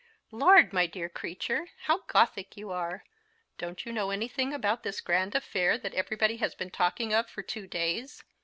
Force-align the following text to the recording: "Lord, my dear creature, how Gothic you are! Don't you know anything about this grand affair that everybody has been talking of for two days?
"Lord, 0.31 0.73
my 0.73 0.87
dear 0.87 1.09
creature, 1.09 1.67
how 1.83 1.99
Gothic 2.07 2.57
you 2.57 2.71
are! 2.71 3.03
Don't 3.59 3.85
you 3.85 3.91
know 3.93 4.09
anything 4.09 4.51
about 4.51 4.81
this 4.81 4.99
grand 4.99 5.35
affair 5.35 5.77
that 5.77 5.93
everybody 5.93 6.37
has 6.37 6.55
been 6.55 6.71
talking 6.71 7.13
of 7.13 7.29
for 7.29 7.43
two 7.43 7.67
days? 7.67 8.23